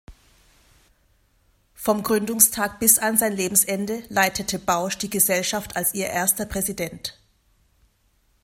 Vom 1.75 2.01
Gründungstag 2.01 2.79
bis 2.79 2.97
an 2.97 3.19
sein 3.19 3.33
Lebensende 3.33 4.01
leitete 4.09 4.57
Bausch 4.57 4.97
die 4.97 5.11
Gesellschaft 5.11 5.75
als 5.75 5.93
ihr 5.93 6.07
erster 6.07 6.47
Präsident. 6.47 7.19